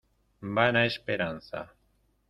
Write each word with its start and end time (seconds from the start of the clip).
vana 0.55 0.83
esperanza. 0.87 1.65